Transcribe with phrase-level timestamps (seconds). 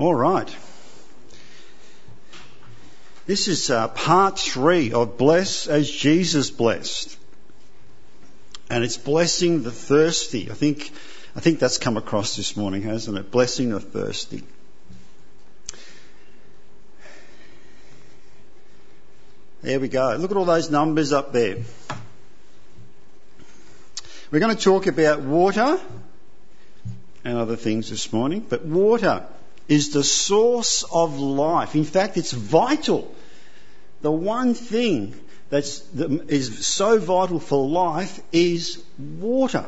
[0.00, 0.48] All right.
[3.26, 7.18] This is uh, part three of Bless as Jesus blessed.
[8.70, 10.50] And it's blessing the thirsty.
[10.50, 10.90] I think,
[11.36, 13.30] I think that's come across this morning, hasn't it?
[13.30, 14.42] Blessing the thirsty.
[19.60, 20.16] There we go.
[20.18, 21.58] Look at all those numbers up there.
[24.30, 25.78] We're going to talk about water
[27.22, 29.26] and other things this morning, but water
[29.70, 31.76] is the source of life.
[31.76, 33.14] In fact, it's vital.
[34.02, 35.14] The one thing
[35.48, 39.64] that's, that is so vital for life is water.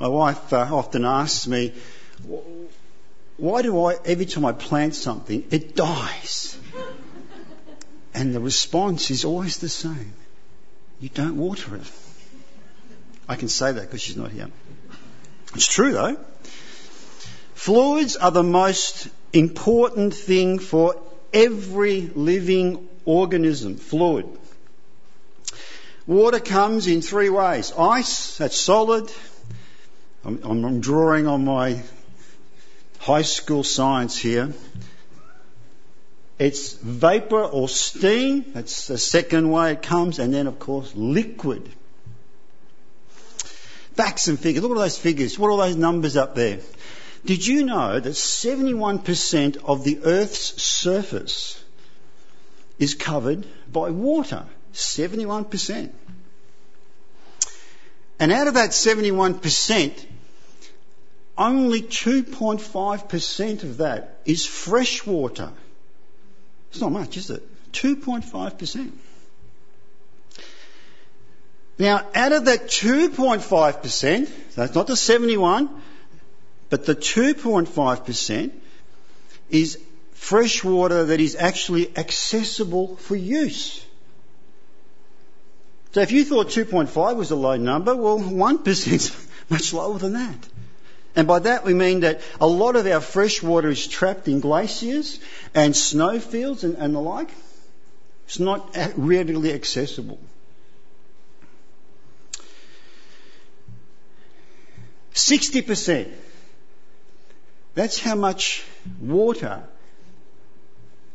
[0.00, 1.74] My wife uh, often asks me,
[3.36, 6.58] why do I, every time I plant something, it dies?
[8.14, 10.12] And the response is always the same.
[10.98, 11.92] You don't water it.
[13.28, 14.48] I can say that because she's not here.
[15.54, 16.16] It's true though.
[17.58, 20.94] Fluids are the most important thing for
[21.32, 23.74] every living organism.
[23.76, 24.26] Fluid.
[26.06, 27.72] Water comes in three ways.
[27.76, 29.10] Ice, that's solid.
[30.24, 31.82] I'm, I'm drawing on my
[33.00, 34.54] high school science here.
[36.38, 38.52] It's vapor or steam.
[38.54, 40.20] That's the second way it comes.
[40.20, 41.68] And then, of course, liquid.
[43.94, 44.62] Facts and figures.
[44.62, 45.36] Look at all those figures.
[45.36, 46.60] What are those numbers up there?
[47.24, 51.62] Did you know that 71% of the Earth's surface
[52.78, 54.46] is covered by water?
[54.72, 55.90] 71%.
[58.20, 60.04] And out of that 71%,
[61.36, 65.52] only 2.5% of that is fresh water.
[66.70, 67.42] It's not much, is it?
[67.72, 68.90] 2.5%.
[71.78, 75.70] Now, out of that 2.5%, that's not the 71,
[76.70, 78.52] but the 2.5%
[79.50, 79.78] is
[80.12, 83.84] fresh water that is actually accessible for use.
[85.92, 90.12] So if you thought 2.5 was a low number, well, 1% is much lower than
[90.12, 90.48] that.
[91.16, 94.40] And by that we mean that a lot of our fresh water is trapped in
[94.40, 95.18] glaciers
[95.54, 97.30] and snowfields and, and the like.
[98.26, 100.20] It's not readily accessible.
[105.14, 106.12] 60%.
[107.78, 108.64] That's how much
[109.00, 109.62] water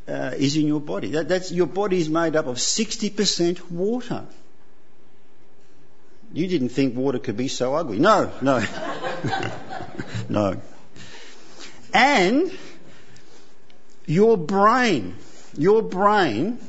[0.08, 1.10] uh, is in your body.
[1.10, 4.26] That, that's, your body is made up of 60% water.
[6.32, 8.00] You didn't think water could be so ugly.
[8.00, 8.64] No, no.
[10.30, 10.62] no.
[11.94, 12.50] And
[14.06, 15.18] your brain,
[15.58, 16.60] your brain,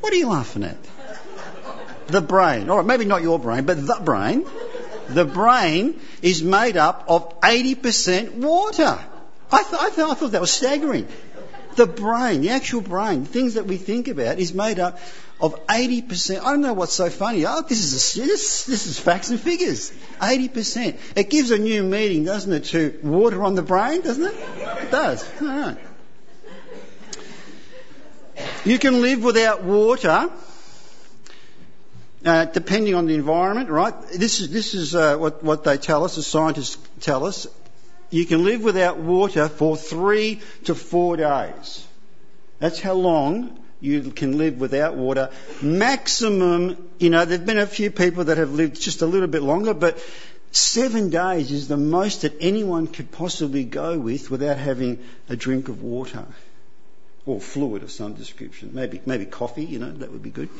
[0.00, 0.76] what are you laughing at?
[2.08, 2.66] The brain.
[2.66, 4.44] Right, maybe not your brain, but the brain
[5.14, 8.98] the brain is made up of 80% water.
[9.50, 11.06] I, th- I, th- I thought that was staggering.
[11.76, 14.98] The brain, the actual brain, things that we think about, is made up
[15.40, 16.40] of 80%.
[16.40, 17.44] I don't know what's so funny.
[17.46, 19.92] Oh, this is, a, this, this is facts and figures.
[20.20, 20.98] 80%.
[21.16, 24.34] It gives a new meaning, doesn't it, to water on the brain, doesn't it?
[24.34, 25.28] It does.
[25.40, 25.78] All right.
[28.64, 30.30] You can live without water
[32.24, 33.94] uh, depending on the environment, right?
[34.12, 37.46] This is, this is uh, what, what they tell us, the scientists tell us.
[38.10, 41.86] You can live without water for three to four days.
[42.58, 45.30] That's how long you can live without water.
[45.60, 49.26] Maximum, you know, there have been a few people that have lived just a little
[49.26, 49.98] bit longer, but
[50.52, 55.68] seven days is the most that anyone could possibly go with without having a drink
[55.68, 56.24] of water
[57.26, 58.70] or fluid of some description.
[58.74, 60.50] Maybe, maybe coffee, you know, that would be good.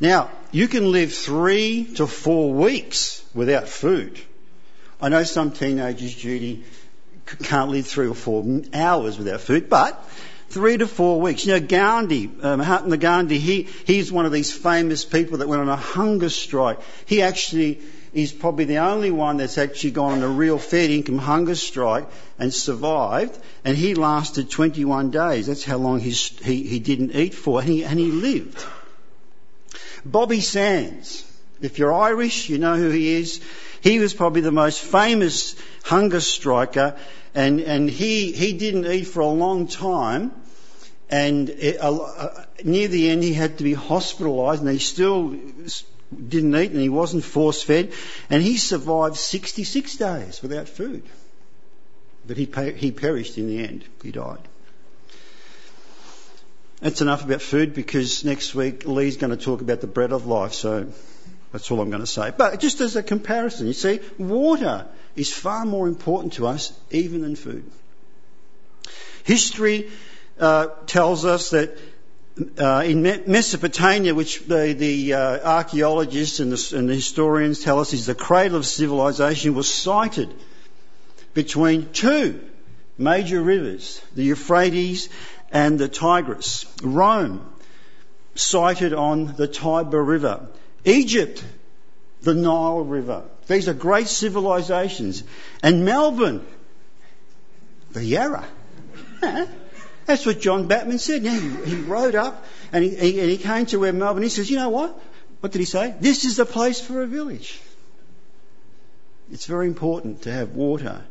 [0.00, 4.18] Now, you can live three to four weeks without food.
[5.00, 6.64] I know some teenagers, Judy,
[7.42, 10.02] can't live three or four hours without food, but
[10.48, 11.44] three to four weeks.
[11.44, 15.60] You know, Gandhi, uh, Mahatma Gandhi, he, he's one of these famous people that went
[15.60, 16.80] on a hunger strike.
[17.04, 17.80] He actually
[18.14, 22.08] is probably the only one that's actually gone on a real fair income hunger strike
[22.38, 23.38] and survived.
[23.66, 25.46] And he lasted 21 days.
[25.46, 27.60] That's how long he, he didn't eat for.
[27.60, 28.64] And he, and he lived.
[30.04, 31.24] Bobby Sands.
[31.60, 33.40] If you're Irish, you know who he is.
[33.80, 35.54] He was probably the most famous
[35.84, 36.96] hunger striker,
[37.34, 40.32] and, and he, he didn't eat for a long time.
[41.08, 46.54] And it, uh, near the end, he had to be hospitalised, and he still didn't
[46.54, 47.92] eat, and he wasn't force fed.
[48.28, 51.02] And he survived 66 days without food.
[52.26, 53.84] But he, he perished in the end.
[54.02, 54.40] He died.
[56.80, 60.26] That's enough about food because next week Lee's going to talk about the bread of
[60.26, 60.86] life, so
[61.52, 62.32] that's all I'm going to say.
[62.36, 67.20] But just as a comparison, you see, water is far more important to us even
[67.20, 67.70] than food.
[69.24, 69.90] History
[70.38, 71.76] uh, tells us that
[72.58, 77.92] uh, in Mesopotamia, which the, the uh, archaeologists and the, and the historians tell us
[77.92, 80.32] is the cradle of civilization, was sited
[81.34, 82.40] between two
[82.96, 85.10] major rivers, the Euphrates
[85.52, 86.66] and the Tigris.
[86.82, 87.44] Rome,
[88.34, 90.46] sited on the Tiber River.
[90.84, 91.44] Egypt,
[92.22, 93.24] the Nile River.
[93.46, 95.24] These are great civilizations.
[95.62, 96.46] And Melbourne,
[97.92, 98.46] the Yarra.
[100.06, 101.22] That's what John Batman said.
[101.22, 104.22] Yeah, he, he rode up and he, he, and he came to where Melbourne.
[104.22, 105.00] He says, "You know what?
[105.40, 105.94] What did he say?
[106.00, 107.60] This is the place for a village."
[109.30, 111.04] It's very important to have water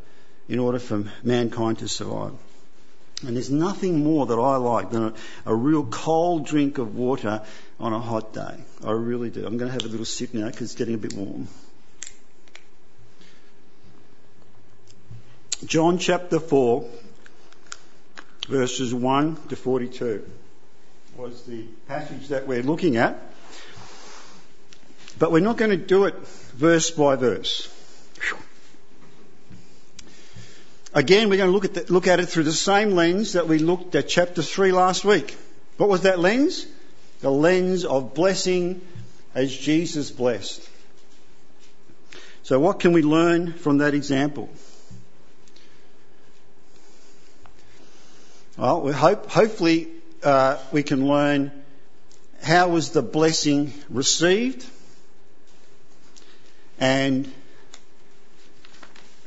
[0.48, 2.34] in order for mankind to survive.
[3.26, 5.14] And there's nothing more that I like than a,
[5.46, 7.42] a, real cold drink of water
[7.78, 8.56] on a hot day.
[8.82, 9.44] I really do.
[9.46, 11.48] I'm going to have a little sip now because it's getting a bit warm.
[15.66, 16.88] John chapter 4,
[18.48, 20.24] verses 1 to 42
[21.16, 23.20] was the passage that we're looking at.
[25.18, 26.14] But we're not going to do it
[26.56, 27.68] verse by verse.
[30.92, 33.46] Again, we're going to look at, the, look at it through the same lens that
[33.46, 35.36] we looked at chapter 3 last week.
[35.76, 36.66] What was that lens?
[37.20, 38.80] The lens of blessing
[39.34, 40.68] as Jesus blessed.
[42.42, 44.48] So, what can we learn from that example?
[48.56, 49.86] Well, we hope, hopefully,
[50.24, 51.52] uh, we can learn
[52.42, 54.66] how was the blessing received,
[56.80, 57.32] and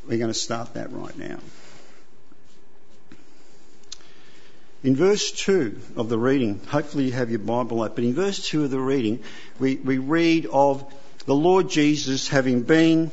[0.06, 1.40] we're going to start that right now.
[4.84, 8.46] In verse 2 of the reading, hopefully you have your Bible open, but in verse
[8.46, 9.24] 2 of the reading,
[9.58, 10.86] we, we read of
[11.26, 13.10] the Lord Jesus having been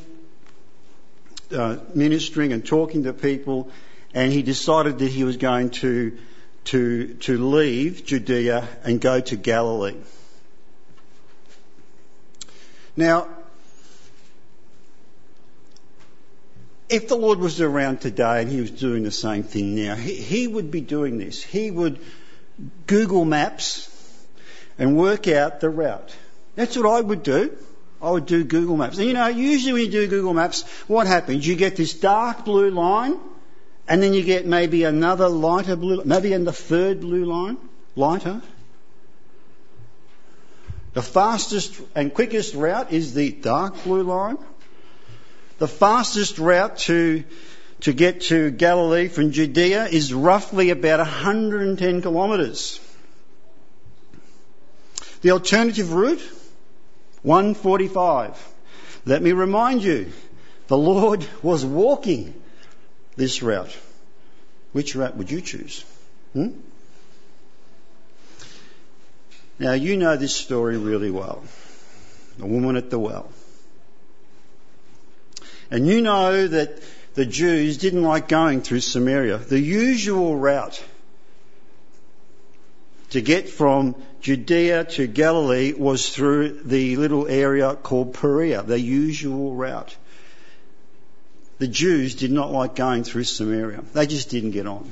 [1.54, 3.70] uh, ministering and talking to people
[4.12, 6.18] and he decided that he was going to,
[6.64, 9.96] to, to leave Judea and go to Galilee.
[12.96, 13.28] Now,
[16.90, 20.14] if the Lord was around today and he was doing the same thing now, he,
[20.14, 21.42] he would be doing this.
[21.42, 22.00] He would
[22.86, 23.88] Google Maps
[24.78, 26.14] and work out the route.
[26.56, 27.56] That's what I would do.
[28.02, 28.98] I would do Google Maps.
[28.98, 31.46] And you know, usually when you do Google Maps, what happens?
[31.46, 33.18] You get this dark blue line
[33.86, 37.58] and then you get maybe another lighter blue, maybe in the third blue line,
[37.94, 38.40] lighter.
[40.92, 44.38] The fastest and quickest route is the dark blue line.
[45.60, 47.22] The fastest route to,
[47.80, 52.80] to get to Galilee from Judea is roughly about 110 kilometres.
[55.20, 56.22] The alternative route,
[57.20, 58.52] 145.
[59.04, 60.10] Let me remind you,
[60.68, 62.32] the Lord was walking
[63.16, 63.76] this route.
[64.72, 65.84] Which route would you choose?
[66.32, 66.52] Hmm?
[69.58, 71.44] Now, you know this story really well.
[72.38, 73.30] The woman at the well.
[75.70, 76.82] And you know that
[77.14, 79.38] the Jews didn't like going through Samaria.
[79.38, 80.82] The usual route
[83.10, 89.54] to get from Judea to Galilee was through the little area called Perea, the usual
[89.54, 89.96] route
[91.60, 93.84] the Jews did not like going through Samaria.
[93.92, 94.90] They just didn't get on.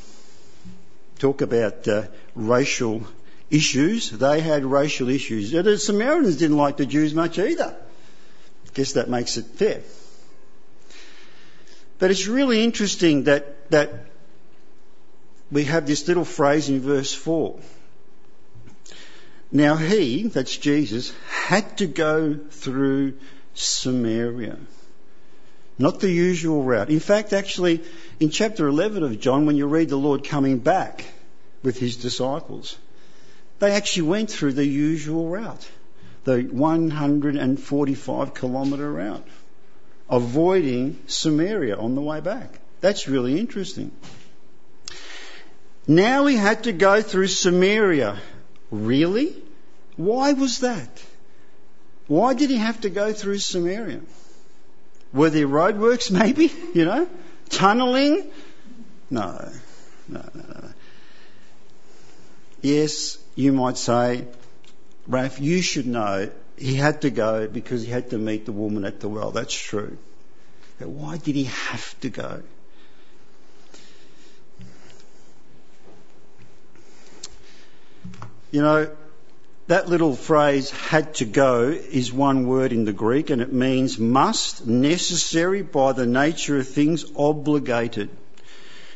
[1.18, 3.04] Talk about uh, racial
[3.50, 4.10] issues.
[4.10, 5.50] They had racial issues.
[5.50, 7.74] The Samaritans didn't like the Jews much either.
[8.74, 9.80] Guess that makes it fair.
[11.98, 14.06] But it's really interesting that, that
[15.50, 17.58] we have this little phrase in verse 4.
[19.50, 23.14] Now he, that's Jesus, had to go through
[23.54, 24.58] Samaria.
[25.78, 26.90] Not the usual route.
[26.90, 27.82] In fact, actually,
[28.20, 31.04] in chapter 11 of John, when you read the Lord coming back
[31.62, 32.76] with his disciples,
[33.58, 35.68] they actually went through the usual route,
[36.24, 39.26] the 145 kilometre route,
[40.08, 42.58] avoiding Samaria on the way back.
[42.80, 43.90] That's really interesting.
[45.86, 48.20] Now he had to go through Samaria.
[48.70, 49.34] Really?
[49.96, 51.02] Why was that?
[52.06, 54.00] Why did he have to go through Samaria?
[55.12, 56.52] Were there roadworks maybe?
[56.74, 57.08] You know?
[57.50, 58.30] Tunnelling?
[59.10, 59.50] No.
[60.08, 60.68] No, no, no.
[62.60, 64.24] Yes, you might say,
[65.08, 68.84] Raph, you should know he had to go because he had to meet the woman
[68.84, 69.30] at the well.
[69.30, 69.96] That's true.
[70.78, 72.42] But why did he have to go?
[78.50, 78.90] You know,
[79.66, 83.98] that little phrase had to go is one word in the Greek and it means
[83.98, 88.08] must, necessary by the nature of things, obligated.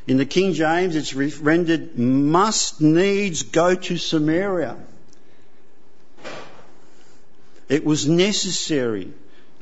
[0.06, 4.76] In the King James, it's rendered must needs go to Samaria.
[7.68, 9.12] It was necessary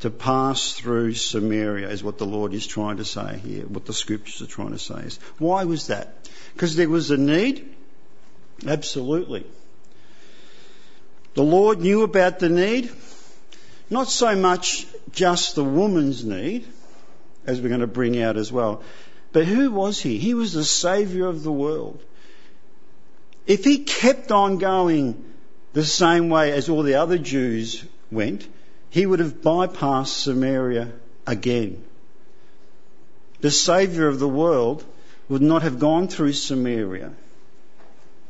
[0.00, 3.92] to pass through Samaria, is what the Lord is trying to say here, what the
[3.92, 5.18] scriptures are trying to say is.
[5.38, 6.28] Why was that?
[6.54, 7.74] Because there was a need?
[8.66, 9.46] Absolutely.
[11.34, 12.90] The Lord knew about the need,
[13.88, 16.66] not so much just the woman's need,
[17.46, 18.82] as we're going to bring out as well,
[19.32, 20.18] but who was he?
[20.18, 22.02] He was the Saviour of the world.
[23.46, 25.29] If he kept on going
[25.72, 28.46] the same way as all the other Jews went,
[28.90, 30.92] he would have bypassed Samaria
[31.26, 31.84] again.
[33.40, 34.84] The Saviour of the world
[35.28, 37.12] would not have gone through Samaria.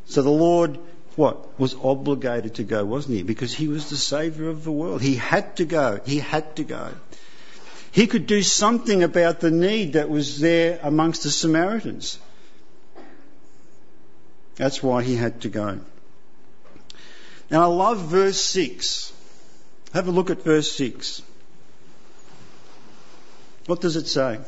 [0.06, 0.78] So the Lord,
[1.16, 1.58] what?
[1.58, 3.22] Was obligated to go, wasn't he?
[3.22, 5.00] Because he was the Saviour of the world.
[5.00, 6.00] He had to go.
[6.04, 6.90] He had to go.
[7.92, 12.18] He could do something about the need that was there amongst the Samaritans.
[14.56, 15.80] That's why he had to go.
[17.50, 19.12] Now I love verse 6.
[19.92, 21.22] Have a look at verse 6.
[23.66, 24.40] What does it say?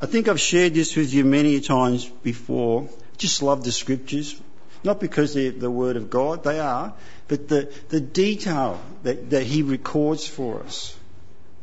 [0.00, 2.88] I think I've shared this with you many times before.
[3.16, 4.38] Just love the scriptures.
[4.84, 6.92] Not because they're the word of God, they are,
[7.28, 10.94] but the, the detail that, that he records for us.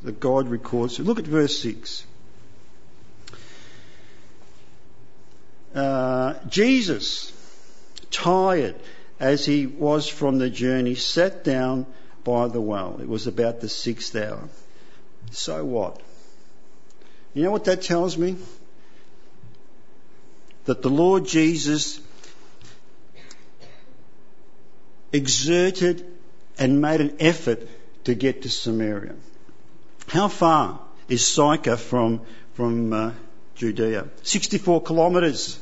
[0.02, 1.00] That God records.
[1.00, 2.06] Look at verse 6.
[5.76, 7.32] Uh, Jesus,
[8.12, 8.76] tired
[9.24, 11.86] as he was from the journey, sat down
[12.26, 13.00] by the well.
[13.02, 14.50] It was about the sixth hour.
[15.32, 16.02] So what?
[17.34, 18.36] You know what that tells me?
[20.66, 22.02] That the Lord Jesus
[25.14, 26.06] exerted
[26.60, 27.66] and made an effort
[28.04, 29.16] to get to Samaria.
[30.08, 32.22] How far is Sychar from,
[32.56, 33.12] from uh,
[33.56, 34.10] Judea?
[34.24, 35.58] 64 kilometres.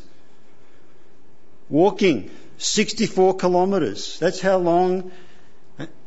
[1.70, 4.20] Walking, 64 kilometres.
[4.20, 5.12] That's how long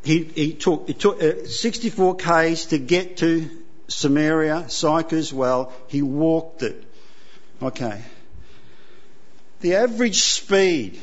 [0.05, 3.51] he, he took, it took uh, 64 k's to get to
[3.89, 5.73] Samaria, Sychar as well.
[5.89, 6.83] He walked it.
[7.61, 8.03] Okay.
[9.63, 11.01] The average speed,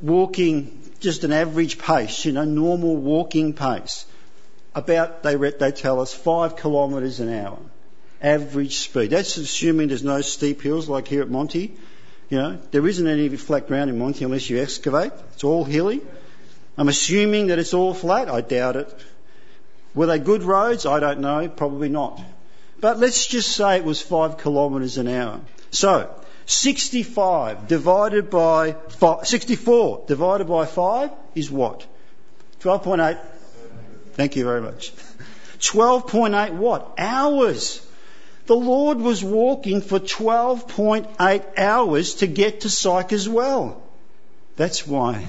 [0.00, 4.06] walking just an average pace, you know, normal walking pace,
[4.74, 7.58] about, they, they tell us, five kilometres an hour.
[8.22, 9.10] Average speed.
[9.10, 11.76] That's assuming there's no steep hills like here at Monty.
[12.30, 15.12] You know, there isn't any flat ground in Monty unless you excavate.
[15.32, 16.02] It's all hilly.
[16.76, 18.28] I'm assuming that it's all flat.
[18.28, 18.94] I doubt it.
[19.94, 20.86] Were they good roads?
[20.86, 21.48] I don't know.
[21.48, 22.20] Probably not.
[22.80, 25.40] But let's just say it was five kilometres an hour.
[25.70, 26.14] So,
[26.46, 31.84] 65 divided by five, 64 divided by 5 is what?
[32.60, 33.18] 12.8.
[34.12, 34.92] Thank you very much.
[35.58, 36.94] 12.8 what?
[36.98, 37.84] Hours.
[38.48, 43.82] The Lord was walking for 12.8 hours to get to Sychar as well.
[44.56, 45.26] That's why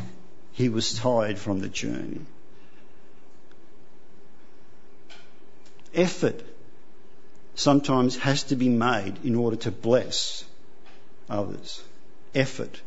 [0.53, 2.21] he was tired from the journey.
[5.93, 6.41] Effort
[7.55, 10.45] sometimes has to be made in order to bless
[11.29, 11.83] others.
[12.33, 12.79] Effort.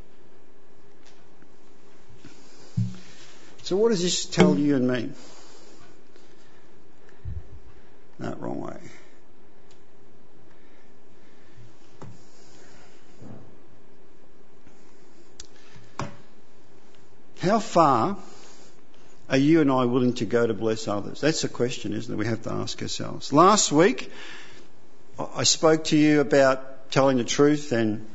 [3.64, 5.10] So, what does this tell you and me?
[8.18, 8.78] That wrong way.
[17.42, 18.16] How far
[19.28, 21.20] are you and I willing to go to bless others?
[21.20, 22.16] That's the question, isn't it?
[22.16, 23.32] We have to ask ourselves.
[23.32, 24.12] Last week,
[25.18, 28.06] I spoke to you about telling the truth and,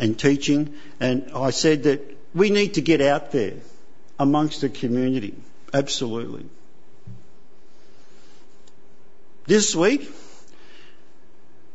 [0.00, 2.00] and teaching, and I said that
[2.34, 3.54] we need to get out there
[4.18, 5.36] amongst the community.
[5.72, 6.46] Absolutely.
[9.46, 10.10] This week,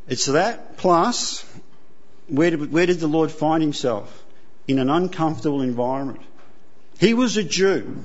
[0.10, 1.46] it's that plus
[2.28, 4.20] where did, where did the Lord find himself?
[4.68, 6.20] In an uncomfortable environment.
[7.04, 7.98] He was a Jew.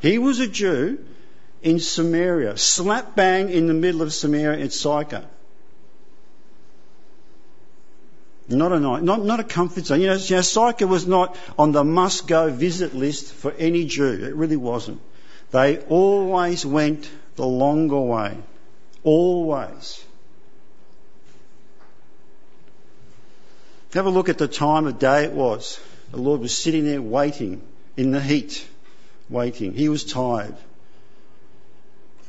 [0.00, 0.98] He was a Jew
[1.62, 5.26] in Samaria, slap bang in the middle of Samaria at Sychar.
[8.48, 10.00] Not a not, not a comfort zone.
[10.00, 13.84] You know, you know, Sychar was not on the must go visit list for any
[13.84, 14.24] Jew.
[14.24, 15.02] It really wasn't.
[15.50, 18.38] They always went the longer way.
[19.02, 20.02] Always.
[23.92, 25.78] Have a look at the time of day it was.
[26.12, 27.60] The Lord was sitting there waiting
[27.98, 28.64] in the heat,
[29.28, 29.74] waiting.
[29.74, 30.54] He was tired.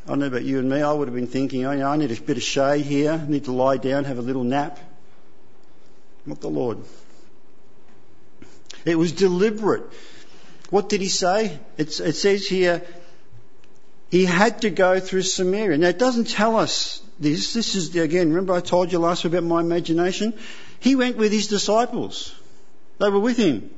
[0.06, 1.90] I don't know about you and me, I would have been thinking, oh, you know,
[1.90, 4.44] I need a bit of shade here, I need to lie down, have a little
[4.44, 4.80] nap.
[6.26, 6.80] Not the Lord.
[8.84, 9.84] It was deliberate.
[10.72, 11.60] What did he say?
[11.78, 12.82] It's, it says here,
[14.10, 15.78] he had to go through Samaria.
[15.78, 17.54] Now, it doesn't tell us this.
[17.54, 20.34] This is, again, remember I told you last week about my imagination?
[20.80, 22.34] He went with his disciples.
[22.98, 23.70] They were with him.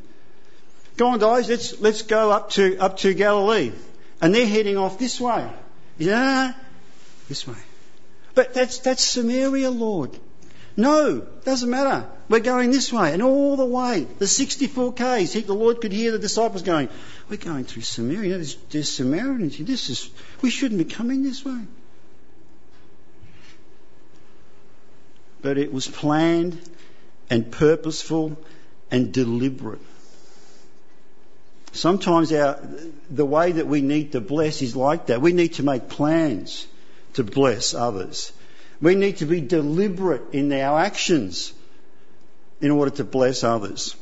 [0.97, 3.71] Go on, guys, let's, let's go up to, up to Galilee.
[4.21, 5.49] And they're heading off this way.
[5.97, 6.53] Yeah,
[7.27, 7.55] this way.
[8.35, 10.17] But that's, that's Samaria, Lord.
[10.77, 12.07] No, doesn't matter.
[12.29, 13.13] We're going this way.
[13.13, 16.87] And all the way, the 64 Ks, the Lord could hear the disciples going,
[17.29, 18.21] We're going through Samaria.
[18.21, 19.57] You know, there's, there's Samaritans.
[19.57, 20.09] This is,
[20.41, 21.59] we shouldn't be coming this way.
[25.41, 26.61] But it was planned
[27.29, 28.37] and purposeful
[28.91, 29.81] and deliberate.
[31.73, 32.59] Sometimes our,
[33.09, 35.21] the way that we need to bless is like that.
[35.21, 36.67] We need to make plans
[37.13, 38.31] to bless others.
[38.81, 41.53] We need to be deliberate in our actions
[42.59, 43.95] in order to bless others.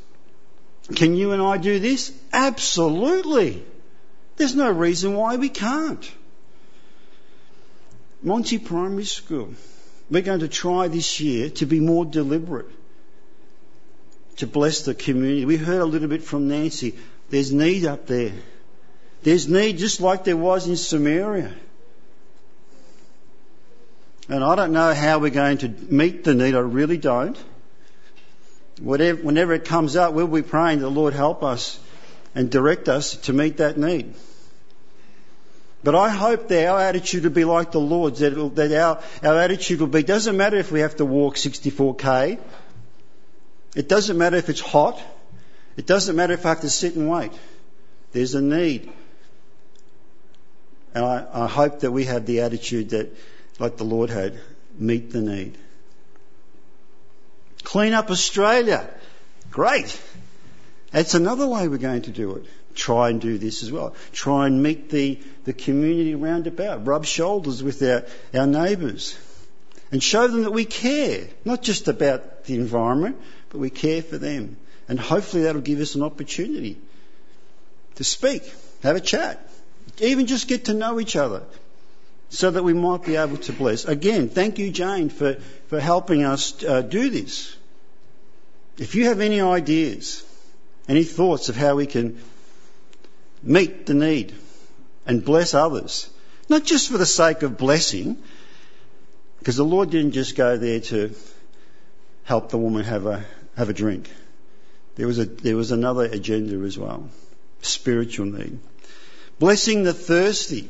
[0.96, 2.12] Can you and I do this?
[2.34, 3.64] Absolutely.
[4.38, 6.12] There's no reason why we can't.
[8.24, 9.54] Monty Primary School.
[10.10, 12.70] We're going to try this year to be more deliberate,
[14.38, 15.46] to bless the community.
[15.46, 16.96] We heard a little bit from Nancy.
[17.30, 18.34] There's need up there.
[19.24, 21.54] There's need just like there was in Samaria.
[24.30, 26.56] And I don't know how we're going to meet the need.
[26.56, 27.38] I really don't.
[28.80, 31.80] Whatever, whenever it comes up, we'll be praying the Lord help us
[32.36, 34.14] and direct us to meet that need.
[35.84, 39.40] But I hope that our attitude will be like the Lord's, that, that our, our
[39.40, 42.38] attitude will be, doesn't matter if we have to walk 64k,
[43.76, 45.02] it doesn't matter if it's hot,
[45.80, 47.32] it doesn't matter if I have to sit and wait.
[48.12, 48.92] There's a need.
[50.94, 53.16] And I, I hope that we have the attitude that
[53.60, 54.38] like the Lord had,
[54.78, 55.58] meet the need.
[57.64, 58.90] Clean up Australia.
[59.52, 59.98] Great.
[60.92, 62.46] That's another way we're going to do it.
[62.76, 63.96] Try and do this as well.
[64.12, 66.86] Try and meet the, the community round about.
[66.86, 69.18] Rub shoulders with our, our neighbours.
[69.94, 71.30] And show them that we care.
[71.46, 73.16] Not just about the environment,
[73.48, 74.58] but we care for them.
[74.90, 76.78] And hopefully that'll give us an opportunity
[77.96, 78.44] to speak,
[78.82, 79.48] have a chat,
[80.00, 81.44] even just get to know each other
[82.30, 83.86] so that we might be able to bless.
[83.86, 85.36] Again, thank you, Jane, for,
[85.68, 87.56] for helping us uh, do this.
[88.80, 90.24] If you have any ideas,
[90.88, 92.20] any thoughts of how we can
[93.44, 94.34] meet the need
[95.06, 96.10] and bless others,
[96.50, 98.18] not just for the sake of blessing,
[99.38, 101.14] because the Lord didn't just go there to
[102.24, 103.24] help the woman have a,
[103.56, 104.10] have a drink.
[105.00, 107.10] There was, a, there was another agenda as well
[107.62, 108.60] spiritual need.
[109.40, 110.68] Blessing the thirsty.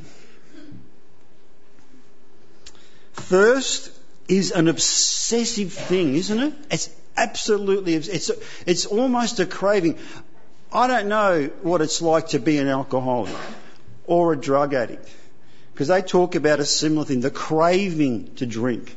[3.13, 3.91] Thirst
[4.27, 6.53] is an obsessive thing, isn't it?
[6.69, 8.29] It's absolutely, it's,
[8.67, 9.97] it's almost a craving.
[10.71, 13.35] I don't know what it's like to be an alcoholic
[14.05, 15.09] or a drug addict
[15.73, 18.95] because they talk about a similar thing, the craving to drink,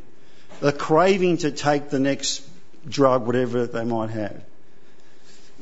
[0.61, 2.47] the craving to take the next
[2.87, 4.45] drug, whatever they might have.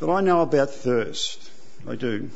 [0.00, 1.50] But I know about thirst.
[1.86, 2.30] I do.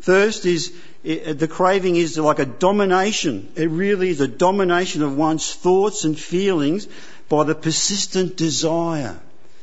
[0.00, 0.72] Thirst is,
[1.04, 3.52] the craving is like a domination.
[3.56, 6.88] It really is a domination of one's thoughts and feelings
[7.28, 9.20] by the persistent desire.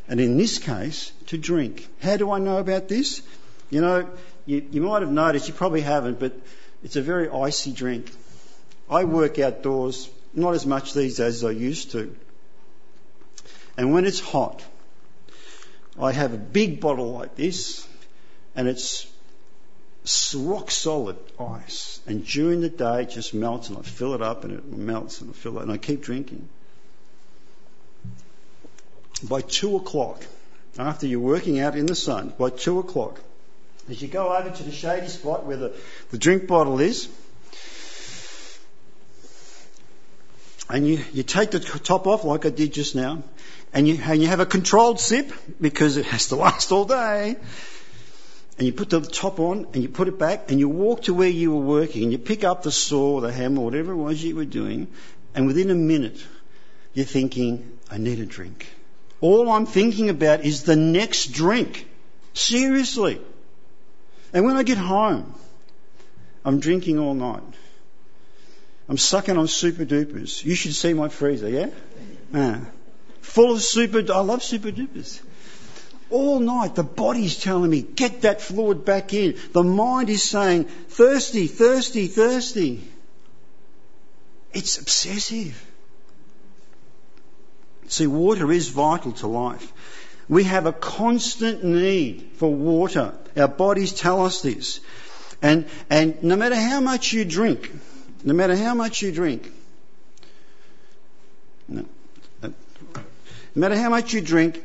[0.08, 1.88] And in this case, to drink.
[2.00, 3.24] How do I know about this?
[3.72, 4.08] You know,
[4.45, 6.34] you, you might have noticed, you probably haven't, but
[6.84, 8.12] it's a very icy drink.
[8.88, 12.15] I work outdoors, not as much these days as I used to.
[13.78, 14.63] And when it's hot,
[16.00, 17.88] I have a big bottle like this,
[18.56, 19.06] and it's
[20.36, 22.00] rock solid ice.
[22.08, 25.22] And during the day, it just melts, and I fill it up, and it melts,
[25.22, 26.48] and I fill it, and I keep drinking.
[29.24, 30.26] By two o'clock,
[30.78, 33.20] after you're working out in the sun, by two o'clock,
[33.90, 35.76] as you go over to the shady spot where the,
[36.12, 37.10] the drink bottle is,
[40.69, 43.23] and you, you take the top off like I did just now,
[43.73, 47.38] and you, and you have a controlled sip because it has to last all day
[48.60, 51.13] and you put the top on and you put it back and you walk to
[51.13, 54.21] where you were working and you pick up the saw, the hammer, whatever it was
[54.21, 54.88] you were doing,
[55.34, 56.21] and within a minute
[56.93, 58.67] you're thinking, I need a drink.
[59.21, 61.88] All I'm thinking about is the next drink.
[62.34, 63.21] Seriously.
[64.34, 65.34] And when I get home,
[66.43, 67.43] I'm drinking all night.
[68.89, 70.43] I'm sucking on Zooper Doopers.
[70.43, 71.69] You should see my freezer, yeah?
[72.34, 72.62] Ah.
[73.21, 75.21] Full of super, I love Zooper Doopers
[76.10, 79.38] all night the body's telling me, get that fluid back in.
[79.54, 82.84] The mind is saying, thirsty, thirsty, thirsty.
[84.52, 85.65] It's obsessive.
[87.88, 89.71] See, water is vital to life.
[90.28, 93.13] We have a constant need for water.
[93.36, 94.80] Our bodies tell us this.
[95.41, 97.71] And, and no matter how much you drink,
[98.23, 99.51] no matter how much you drink,
[101.67, 101.86] no,
[102.41, 102.53] no
[103.55, 104.63] matter how much you drink,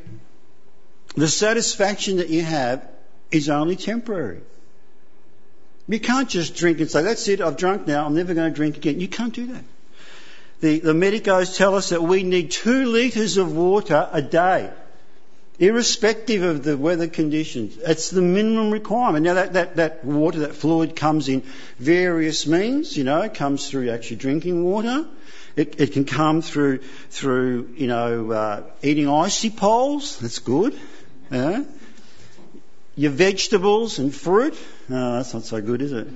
[1.15, 2.87] the satisfaction that you have
[3.31, 4.41] is only temporary.
[5.87, 8.55] You can't just drink and say, that's it, I've drunk now, I'm never going to
[8.55, 8.99] drink again.
[8.99, 9.63] You can't do that.
[10.61, 14.71] The, the medicos tell us that we need two litres of water a day,
[15.59, 17.77] irrespective of the weather conditions.
[17.77, 19.25] It's the minimum requirement.
[19.25, 21.43] Now that, that, that water, that fluid comes in
[21.79, 25.05] various means, you know, it comes through actually drinking water.
[25.55, 30.19] It, it can come through, through, you know, uh, eating icy poles.
[30.19, 30.77] That's good.
[31.31, 31.63] Yeah.
[32.97, 34.57] Your vegetables and fruit.
[34.89, 36.07] Oh, that's not so good, is it?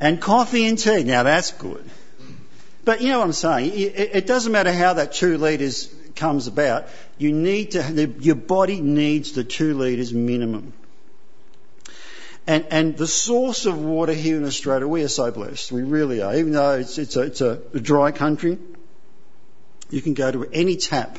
[0.00, 1.04] And coffee and tea.
[1.04, 1.88] Now that's good.
[2.84, 3.72] But you know what I'm saying?
[3.74, 6.88] It, doesn't matter how that two litres comes about.
[7.18, 10.72] You need to, your body needs the two litres minimum.
[12.46, 15.70] And, and the source of water here in Australia, we are so blessed.
[15.70, 16.34] We really are.
[16.34, 18.58] Even though it's, it's, a, it's a dry country,
[19.90, 21.18] you can go to any tap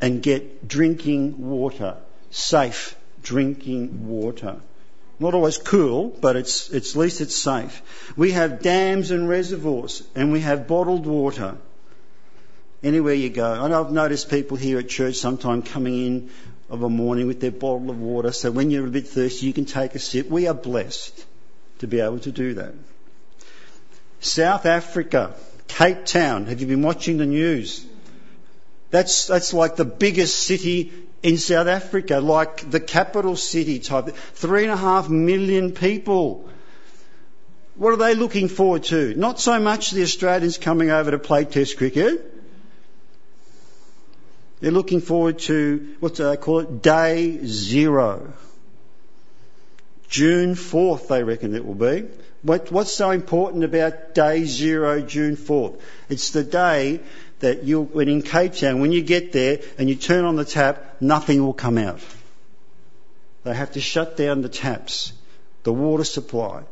[0.00, 1.96] and get drinking water,
[2.30, 4.60] safe drinking water.
[5.20, 8.12] Not always cool, but it's, it's, at least it's safe.
[8.16, 11.56] We have dams and reservoirs, and we have bottled water.
[12.82, 13.64] Anywhere you go.
[13.64, 16.30] And I've noticed people here at church sometimes coming in
[16.70, 19.52] of a morning with their bottle of water, so when you're a bit thirsty, you
[19.52, 20.28] can take a sip.
[20.28, 21.24] We are blessed
[21.78, 22.74] to be able to do that.
[24.20, 25.34] South Africa,
[25.66, 26.46] Cape Town.
[26.46, 27.86] Have you been watching the news?
[28.90, 34.14] That's, that's like the biggest city in South Africa, like the capital city type.
[34.34, 36.48] Three and a half million people.
[37.76, 39.14] What are they looking forward to?
[39.14, 42.37] Not so much the Australians coming over to play Test cricket.
[44.60, 46.82] They're looking forward to, what do they call it?
[46.82, 48.32] Day zero.
[50.08, 52.06] June 4th, they reckon it will be.
[52.42, 55.80] What, what's so important about day zero, June 4th?
[56.08, 57.00] It's the day
[57.40, 60.44] that you, when in Cape Town, when you get there and you turn on the
[60.44, 62.00] tap, nothing will come out.
[63.44, 65.12] They have to shut down the taps,
[65.62, 66.62] the water supply.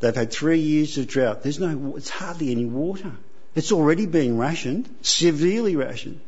[0.00, 1.42] They've had three years of drought.
[1.42, 3.12] There's no, it's hardly any water.
[3.54, 6.20] It's already being rationed, severely rationed.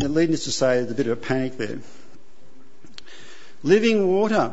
[0.00, 1.78] Leads us to say there's a bit of a panic there.
[3.62, 4.52] Living water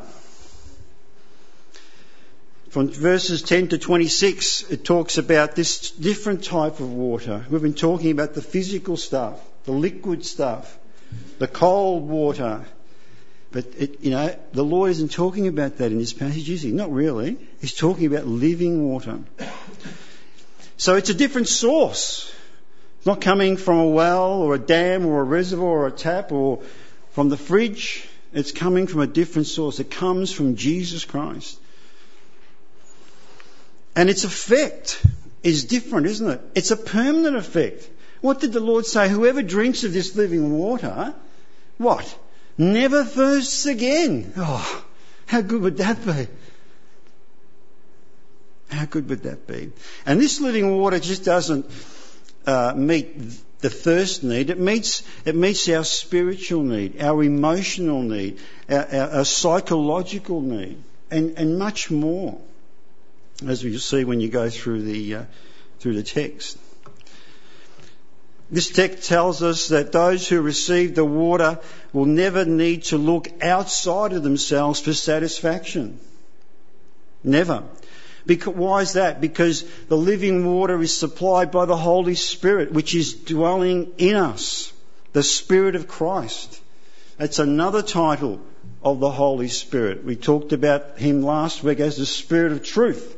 [2.70, 7.46] from verses 10 to 26, it talks about this different type of water.
[7.50, 10.78] We've been talking about the physical stuff, the liquid stuff,
[11.40, 12.66] the cold water.
[13.52, 16.72] But it, you know, the Lord isn't talking about that in this passage, is he?
[16.72, 17.38] Not really.
[17.60, 19.20] He's talking about living water.
[20.78, 22.34] So it's a different source.
[23.02, 26.32] It's not coming from a well or a dam or a reservoir or a tap
[26.32, 26.62] or
[27.14, 28.08] from the fridge.
[28.32, 29.80] It's coming from a different source.
[29.80, 31.58] It comes from Jesus Christ.
[33.96, 35.04] And its effect
[35.42, 36.42] is different, isn't it?
[36.54, 37.90] It's a permanent effect.
[38.22, 39.10] What did the Lord say?
[39.10, 41.16] Whoever drinks of this living water,
[41.80, 42.06] what?
[42.56, 44.32] Never thirsts again.
[44.38, 44.86] Oh,
[45.26, 46.28] how good would that be?
[48.70, 49.72] How good would that be?
[50.06, 51.66] And this living water just doesn't
[52.46, 54.50] uh, meet the first need.
[54.50, 60.82] It meets, it meets our spiritual need, our emotional need, our, our, our psychological need,
[61.10, 62.40] and, and much more
[63.48, 65.24] as we see when you go through the, uh,
[65.80, 66.58] through the text.
[68.50, 71.60] This text tells us that those who receive the water
[71.94, 76.00] will never need to look outside of themselves for satisfaction.
[77.24, 77.64] Never.
[78.26, 79.22] Because, why is that?
[79.22, 84.72] Because the living water is supplied by the Holy Spirit, which is dwelling in us.
[85.14, 86.62] The Spirit of Christ.
[87.18, 88.42] That's another title
[88.84, 90.04] of the Holy Spirit.
[90.04, 93.18] We talked about Him last week as the Spirit of Truth.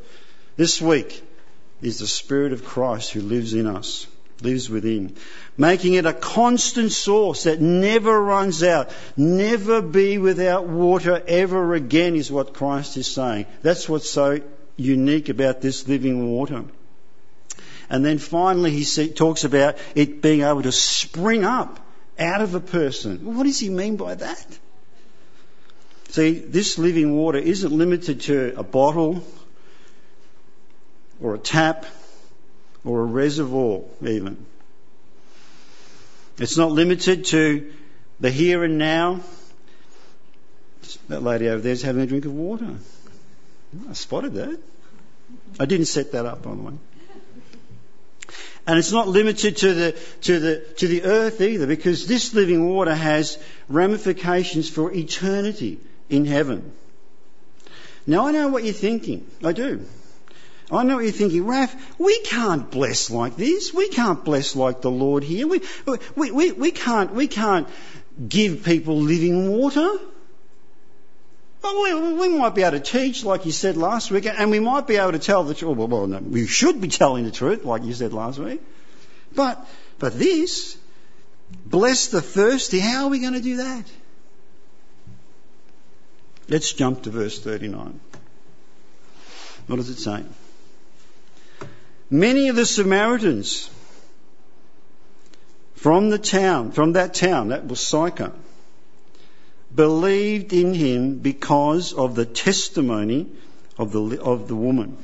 [0.55, 1.23] This week
[1.81, 4.07] is the Spirit of Christ who lives in us,
[4.41, 5.15] lives within,
[5.57, 8.91] making it a constant source that never runs out.
[9.17, 13.45] Never be without water ever again is what Christ is saying.
[13.61, 14.41] That's what's so
[14.75, 16.65] unique about this living water.
[17.89, 21.79] And then finally he talks about it being able to spring up
[22.17, 23.35] out of a person.
[23.35, 24.59] What does he mean by that?
[26.09, 29.23] See, this living water isn't limited to a bottle
[31.21, 31.85] or a tap
[32.85, 34.45] or a reservoir even.
[36.37, 37.71] It's not limited to
[38.19, 39.21] the here and now.
[41.07, 42.75] That lady over there is having a drink of water.
[43.89, 44.59] I spotted that.
[45.59, 46.73] I didn't set that up, by the way.
[48.65, 52.69] And it's not limited to the, to the, to the earth either, because this living
[52.69, 56.71] water has ramifications for eternity in heaven.
[58.07, 59.29] Now I know what you're thinking.
[59.43, 59.85] I do.
[60.71, 63.73] I know what you're thinking, Raph, we can't bless like this.
[63.73, 65.45] We can't bless like the Lord here.
[65.45, 65.61] We,
[66.15, 67.67] we, we, we, can't, we can't
[68.27, 69.89] give people living water.
[71.63, 74.59] Well, we, we, might be able to teach, like you said last week, and we
[74.59, 75.77] might be able to tell the truth.
[75.77, 78.61] Well, well no, we should be telling the truth, like you said last week.
[79.33, 79.65] But,
[79.97, 80.77] but this,
[81.65, 83.85] bless the thirsty, how are we going to do that?
[86.49, 87.99] Let's jump to verse 39.
[89.67, 90.23] What does it say?
[92.09, 93.69] Many of the Samaritans
[95.75, 98.33] from the town, from that town, that was Sychar,
[99.75, 103.27] believed in him because of the testimony
[103.77, 104.97] of the, of the woman.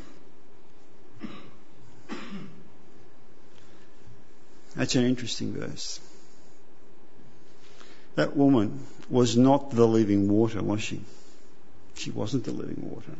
[4.75, 5.99] That's an interesting verse.
[8.15, 11.01] That woman was not the living water, was she?
[11.95, 13.11] She wasn't the living water.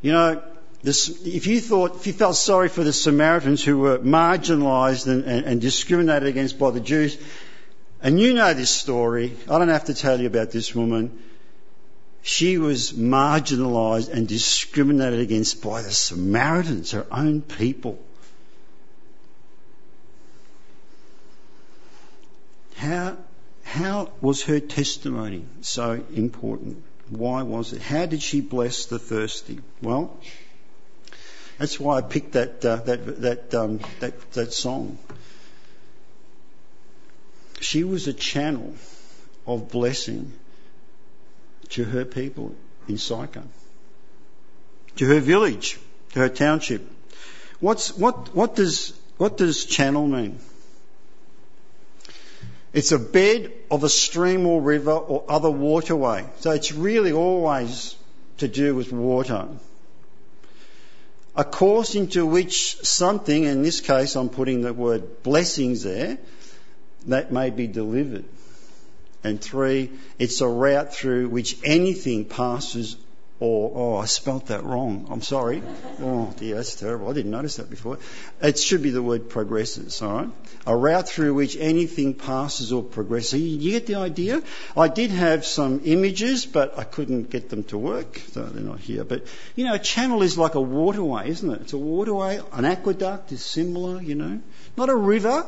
[0.00, 0.42] You know,
[0.82, 5.24] this, if you thought, if you felt sorry for the Samaritans who were marginalised and,
[5.24, 7.18] and, and discriminated against by the Jews,
[8.02, 11.22] and you know this story, I don't have to tell you about this woman.
[12.22, 17.98] She was marginalised and discriminated against by the Samaritans, her own people.
[22.76, 23.16] How,
[23.64, 26.84] how was her testimony so important?
[27.10, 27.82] Why was it?
[27.82, 29.58] How did she bless the thirsty?
[29.82, 30.16] Well,
[31.58, 34.98] that's why I picked that uh, that that, um, that that song.
[37.60, 38.74] She was a channel
[39.46, 40.32] of blessing
[41.70, 42.54] to her people
[42.88, 43.44] in Sychar,
[44.96, 45.78] to her village,
[46.12, 46.82] to her township.
[47.60, 50.38] What's what what does what does channel mean?
[52.72, 56.26] It's a bed of a stream or river or other waterway.
[56.40, 57.96] So it's really always
[58.38, 59.48] to do with water
[61.38, 66.18] a course into which something, in this case I'm putting the word blessings there,
[67.06, 68.24] that may be delivered.
[69.24, 72.96] And three, it's a route through which anything passes
[73.40, 75.06] or, oh, I spelt that wrong.
[75.10, 75.62] I'm sorry.
[76.00, 77.08] Oh dear, that's terrible.
[77.08, 77.98] I didn't notice that before.
[78.42, 80.30] It should be the word progresses, alright?
[80.66, 83.40] A route through which anything passes or progresses.
[83.40, 84.42] You get the idea?
[84.76, 88.80] I did have some images, but I couldn't get them to work, so they're not
[88.80, 89.04] here.
[89.04, 91.60] But, you know, a channel is like a waterway, isn't it?
[91.60, 92.40] It's a waterway.
[92.52, 94.40] An aqueduct is similar, you know.
[94.76, 95.46] Not a river,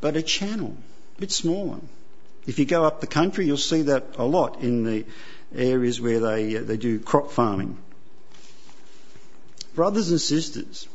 [0.00, 0.76] but a channel.
[1.16, 1.78] A bit smaller.
[2.46, 5.04] If you go up the country, you'll see that a lot in the
[5.54, 7.76] areas where they, uh, they do crop farming.
[9.74, 10.88] Brothers and sisters,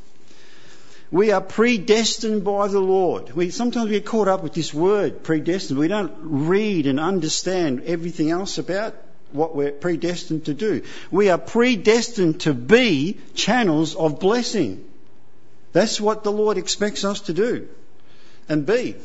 [1.12, 3.32] we are predestined by the Lord.
[3.34, 5.80] We, sometimes we get caught up with this word, predestined.
[5.80, 8.96] We don't read and understand everything else about
[9.32, 10.84] what we're predestined to do.
[11.12, 14.84] We are predestined to be channels of blessing.
[15.74, 17.68] That's what the Lord expects us to do
[18.48, 18.96] and B,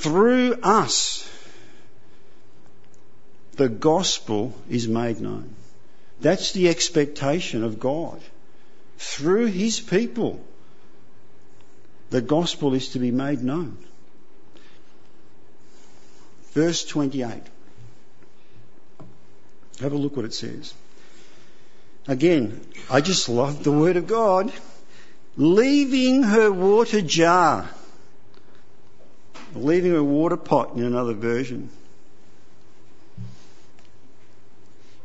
[0.00, 1.28] Through us,
[3.56, 5.54] the gospel is made known.
[6.22, 8.18] That's the expectation of God.
[8.96, 10.42] Through his people,
[12.08, 13.76] the gospel is to be made known.
[16.52, 17.28] Verse 28.
[19.80, 20.72] Have a look what it says.
[22.08, 22.58] Again,
[22.90, 24.50] I just love the word of God.
[25.36, 27.68] Leaving her water jar.
[29.54, 31.70] Leaving her water pot in another version.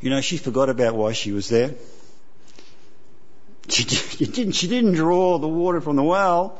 [0.01, 1.73] You know, she forgot about why she was there.
[3.69, 3.83] She
[4.25, 6.59] didn't, she didn't draw the water from the well.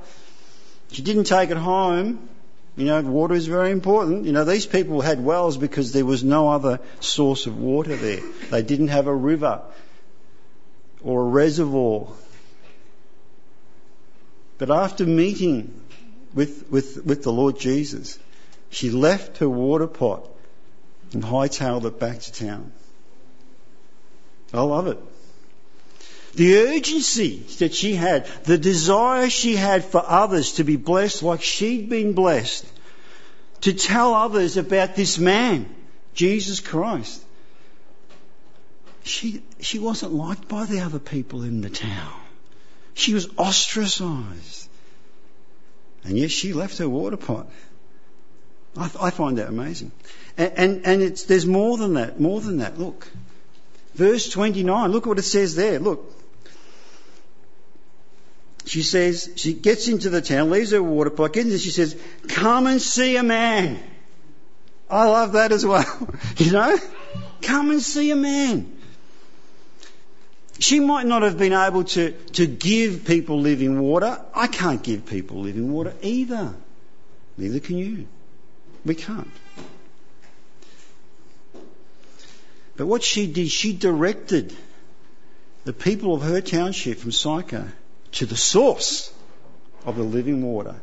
[0.92, 2.30] She didn't take it home.
[2.78, 4.26] You know, water is very important.
[4.26, 8.22] You know, these people had wells because there was no other source of water there.
[8.50, 9.62] They didn't have a river
[11.04, 12.08] or a reservoir.
[14.58, 15.82] But after meeting
[16.34, 18.20] with, with, with the Lord Jesus,
[18.70, 20.30] she left her water pot
[21.14, 22.72] and hightailed it back to town.
[24.54, 25.00] I love it.
[26.36, 31.42] The urgency that she had, the desire she had for others to be blessed like
[31.42, 32.66] she'd been blessed,
[33.62, 35.74] to tell others about this man,
[36.14, 37.22] Jesus Christ.
[39.04, 42.14] She, she wasn't liked by the other people in the town.
[42.96, 44.68] She was ostracized.
[46.04, 47.48] And yet she left her water pot.
[48.76, 49.92] I, I find that amazing.
[50.38, 52.80] And, and, and it's, there's more than that, more than that.
[52.80, 53.08] Look,
[53.96, 55.80] Verse 29, look what it says there.
[55.80, 56.12] Look.
[58.66, 61.98] she says, she gets into the town, leaves her water pot, gets in, she says,
[62.28, 63.82] come and see a man.
[64.90, 66.10] I love that as well.
[66.38, 66.78] you know?
[67.42, 68.75] Come and see a man.
[70.60, 74.22] She might not have been able to, to give people living water.
[74.34, 76.54] I can't give people living water either.
[77.38, 78.08] Neither can you.
[78.86, 79.32] We can't.
[82.78, 84.56] But what she did, she directed
[85.64, 87.74] the people of her township from Sychar
[88.14, 89.14] to the source
[89.86, 90.76] of the living water.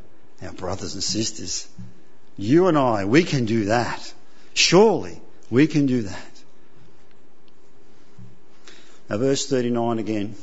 [0.43, 1.69] Our brothers and sisters,
[2.37, 4.13] you and I, we can do that.
[4.55, 6.32] Surely we can do that.
[9.13, 10.35] Now, verse 39 again.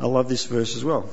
[0.00, 1.08] I love this verse as well.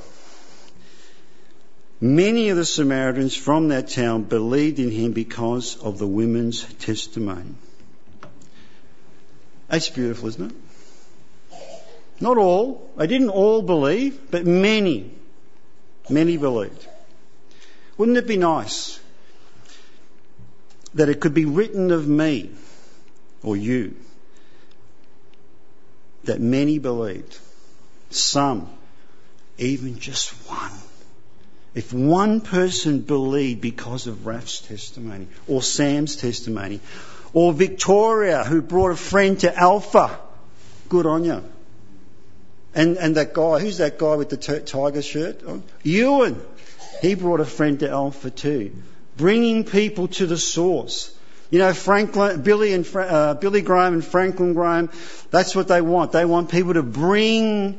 [2.00, 7.54] Many of the Samaritans from that town believed in him because of the women's testimony.
[9.68, 11.60] That's beautiful, isn't it?
[12.20, 12.90] Not all.
[12.96, 15.12] They didn't all believe, but many.
[16.10, 16.84] Many believed.
[17.96, 18.98] Wouldn't it be nice
[20.94, 22.50] that it could be written of me
[23.44, 23.94] or you
[26.28, 27.38] that many believed?
[28.10, 28.70] Some,
[29.58, 30.72] even just one.
[31.74, 36.80] If one person believed because of Raf's testimony, or Sam's testimony,
[37.32, 40.18] or Victoria who brought a friend to Alpha,
[40.88, 41.44] good on you.
[42.74, 45.62] And, and that guy, who's that guy with the t- tiger shirt on?
[45.82, 46.40] Ewan.
[47.02, 48.72] He brought a friend to Alpha too.
[49.16, 51.14] Bringing people to the source.
[51.50, 54.90] You know, Franklin, Billy and uh, Billy Graham and Franklin Graham,
[55.30, 56.12] that's what they want.
[56.12, 57.78] They want people to bring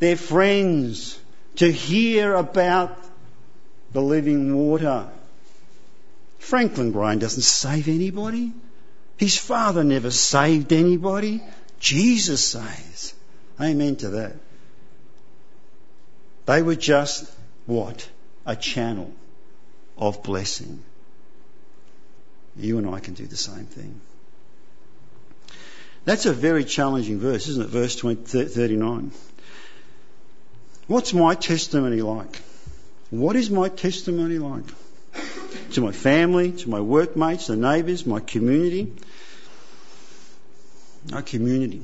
[0.00, 1.18] their friends
[1.56, 2.98] to hear about
[3.92, 5.08] the living water.
[6.38, 8.52] Franklin Graham doesn't save anybody.
[9.16, 11.40] His father never saved anybody.
[11.78, 13.14] Jesus saves.
[13.60, 14.34] Amen to that.
[16.46, 17.32] They were just
[17.66, 18.08] what?
[18.44, 19.12] A channel
[19.96, 20.82] of blessing.
[22.56, 24.00] You and I can do the same thing.
[26.04, 27.68] That's a very challenging verse, isn't it?
[27.68, 29.10] Verse 20, 39.
[30.86, 32.40] What's my testimony like?
[33.10, 34.64] What is my testimony like?
[35.72, 38.92] To my family, to my workmates, the neighbours, my community?
[41.12, 41.82] Our community.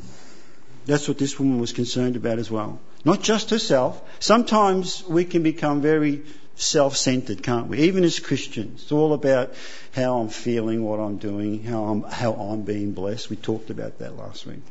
[0.87, 2.79] That's what this woman was concerned about as well.
[3.05, 4.03] Not just herself.
[4.19, 6.23] Sometimes we can become very
[6.61, 7.79] self-centered, can't we?
[7.81, 9.55] Even as Christians, it's all about
[9.95, 13.31] how I'm feeling, what I'm doing, how I'm, how I'm being blessed.
[13.31, 14.63] We talked about that last week.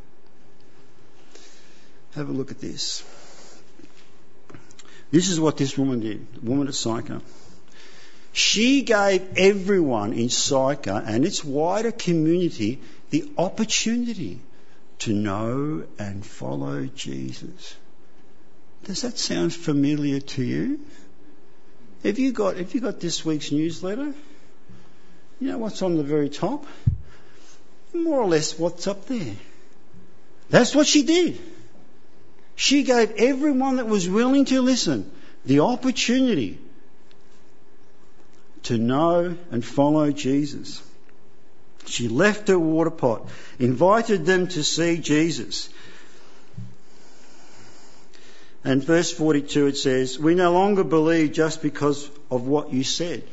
[2.15, 3.04] Have a look at this.
[5.12, 7.21] This is what this woman did, the woman at Sychar.
[8.32, 14.39] She gave everyone in Sychar and its wider community the opportunity
[14.99, 17.75] to know and follow Jesus.
[18.84, 20.80] Does that sound familiar to you?
[22.03, 24.13] Have you got, have you got this week's newsletter?
[25.39, 26.65] You know what's on the very top?
[27.93, 29.35] More or less what's up there.
[30.49, 31.39] That's what she did.
[32.55, 35.12] She gave everyone that was willing to listen
[35.45, 36.59] the opportunity
[38.63, 40.81] to know and follow Jesus.
[41.85, 45.69] She left her water pot, invited them to see Jesus.
[48.63, 53.24] And verse 42 it says, We no longer believe just because of what you said.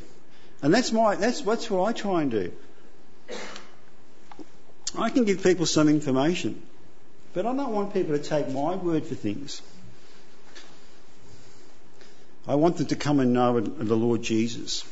[0.61, 2.51] And that's my, that's, that's what I try and do.
[4.97, 6.61] I can give people some information,
[7.33, 9.61] but I don't want people to take my word for things.
[12.47, 14.85] I want them to come and know the Lord Jesus.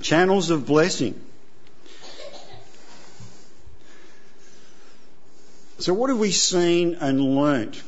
[0.00, 1.20] Channels of blessing.
[5.78, 7.82] So, what have we seen and learnt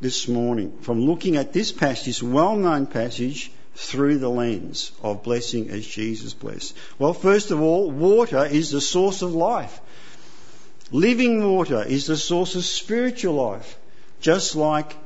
[0.00, 5.22] this morning from looking at this passage, this well known passage, through the lens of
[5.22, 6.76] blessing as Jesus blessed?
[6.98, 9.80] Well, first of all, water is the source of life.
[10.90, 13.78] Living water is the source of spiritual life,
[14.20, 14.96] just like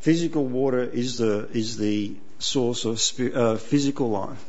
[0.00, 3.00] physical water is the, is the source of
[3.34, 4.44] uh, physical life.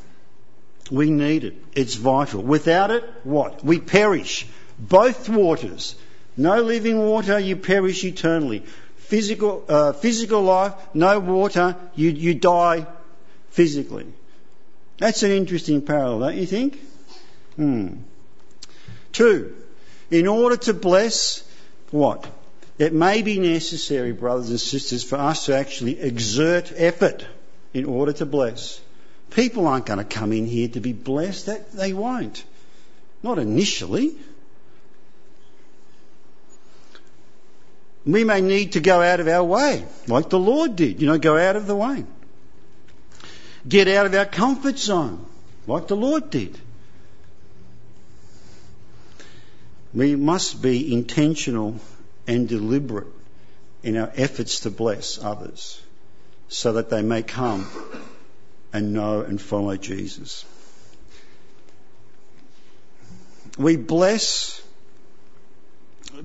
[0.91, 1.55] We need it.
[1.73, 2.41] It's vital.
[2.41, 3.63] Without it, what?
[3.63, 4.45] We perish.
[4.79, 5.95] Both waters
[6.37, 8.63] no living water, you perish eternally.
[9.07, 12.85] Physical, uh, physical life, no water, you, you die
[13.51, 14.05] physically.
[14.97, 16.77] That's an interesting parallel, don't you think?
[17.55, 17.87] Hmm.
[19.13, 19.55] Two,
[20.11, 21.41] in order to bless,
[21.91, 22.27] what?
[22.77, 27.25] It may be necessary, brothers and sisters, for us to actually exert effort
[27.73, 28.81] in order to bless.
[29.31, 31.45] People aren't going to come in here to be blessed.
[31.45, 32.43] That, they won't.
[33.23, 34.17] Not initially.
[38.07, 41.17] We may need to go out of our way, like the Lord did, you know,
[41.17, 42.05] go out of the way.
[43.67, 45.25] Get out of our comfort zone,
[45.67, 46.57] like the Lord did.
[49.93, 51.81] We must be intentional
[52.25, 53.07] and deliberate
[53.83, 55.81] in our efforts to bless others
[56.47, 57.67] so that they may come
[58.71, 60.45] and know and follow Jesus.
[63.57, 64.61] We bless.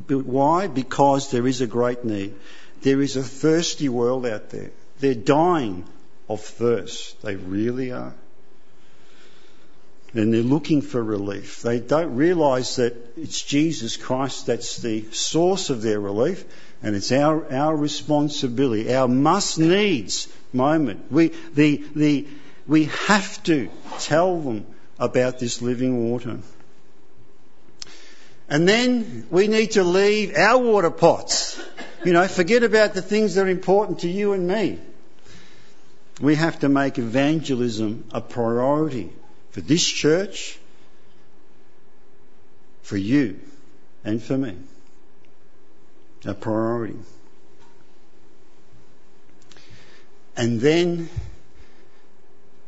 [0.09, 0.67] Why?
[0.67, 2.35] Because there is a great need.
[2.83, 4.71] There is a thirsty world out there.
[5.01, 5.85] They're dying
[6.29, 7.21] of thirst.
[7.23, 8.15] They really are.
[10.15, 11.63] And they're looking for relief.
[11.63, 16.45] They don't realise that it's Jesus Christ that's the source of their relief,
[16.83, 21.11] and it's our, our responsibility, our must needs moment.
[21.11, 22.27] We, the, the,
[22.67, 23.71] we have to
[24.01, 24.67] tell them
[24.99, 26.41] about this living water.
[28.53, 31.59] And then we need to leave our water pots.
[32.05, 34.79] You know, forget about the things that are important to you and me.
[36.21, 39.11] We have to make evangelism a priority
[39.53, 40.59] for this church,
[42.83, 43.41] for you,
[44.05, 44.59] and for me.
[46.27, 46.99] A priority.
[50.37, 51.09] And then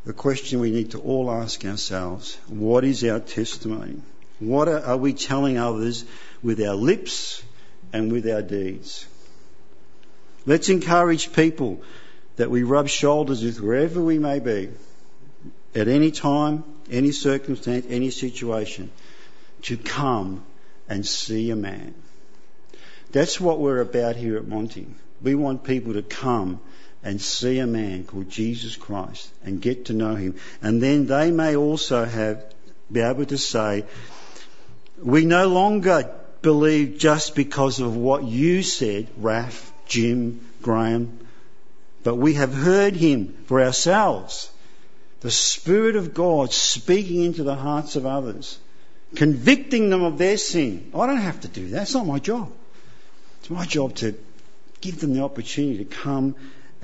[0.06, 4.00] the question we need to all ask ourselves what is our testimony?
[4.40, 6.04] What are we telling others
[6.42, 7.42] with our lips
[7.92, 9.06] and with our deeds?
[10.44, 11.82] Let's encourage people
[12.36, 14.70] that we rub shoulders with wherever we may be,
[15.74, 18.90] at any time, any circumstance, any situation,
[19.62, 20.44] to come
[20.88, 21.94] and see a man.
[23.12, 24.86] That's what we're about here at Monty.
[25.22, 26.60] We want people to come
[27.02, 30.34] and see a man called Jesus Christ and get to know him.
[30.60, 32.44] And then they may also have,
[32.90, 33.84] be able to say,
[35.02, 41.18] we no longer believe just because of what you said, Raph, Jim, Graham,
[42.02, 44.50] but we have heard him for ourselves.
[45.20, 48.58] The Spirit of God speaking into the hearts of others,
[49.14, 50.90] convicting them of their sin.
[50.94, 51.82] I don't have to do that.
[51.82, 52.52] It's not my job.
[53.40, 54.14] It's my job to
[54.82, 56.34] give them the opportunity to come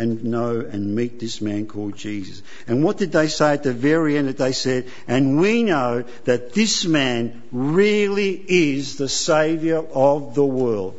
[0.01, 2.42] and know and meet this man called Jesus.
[2.66, 4.28] And what did they say at the very end?
[4.28, 10.44] That they said, and we know that this man really is the Saviour of the
[10.44, 10.98] world.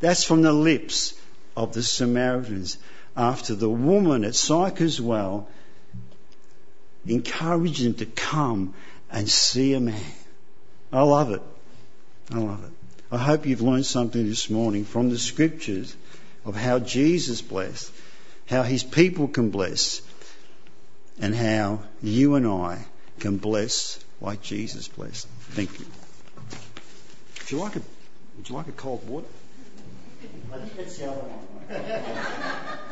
[0.00, 1.14] That's from the lips
[1.56, 2.76] of the Samaritans
[3.16, 5.48] after the woman at Sychar's well
[7.06, 8.74] encouraged them to come
[9.12, 10.12] and see a man.
[10.92, 11.42] I love it.
[12.32, 12.72] I love it.
[13.12, 15.94] I hope you've learned something this morning from the scriptures
[16.44, 17.92] of how Jesus blessed
[18.50, 20.02] how his people can bless,
[21.20, 22.84] and how you and I
[23.20, 25.28] can bless like Jesus blessed.
[25.52, 25.86] Thank you.
[27.38, 27.82] Would you like a,
[28.36, 29.28] would you like a cold water?
[30.52, 32.78] I think that's the other one.